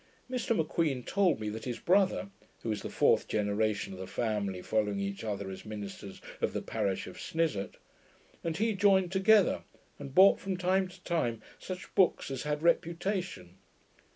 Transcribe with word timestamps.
Mr 0.27 0.55
M'Queen 0.57 1.03
told 1.03 1.39
me 1.39 1.47
that 1.49 1.65
his 1.65 1.77
brother 1.77 2.29
(who 2.63 2.71
is 2.71 2.81
the 2.81 2.89
fourth 2.89 3.27
generation 3.27 3.93
of 3.93 3.99
the 3.99 4.07
family 4.07 4.59
following 4.59 4.99
each 4.99 5.23
other 5.23 5.51
as 5.51 5.63
ministers 5.63 6.19
of 6.41 6.53
the 6.53 6.61
parish 6.63 7.05
of 7.05 7.19
Snizort) 7.21 7.77
and 8.43 8.57
he 8.57 8.73
joined 8.73 9.11
together, 9.11 9.61
and 9.99 10.15
bought 10.15 10.39
from 10.39 10.57
time 10.57 10.87
to 10.87 10.99
time 11.03 11.43
such 11.59 11.93
books 11.93 12.31
as 12.31 12.41
had 12.41 12.63
reputation. 12.63 13.59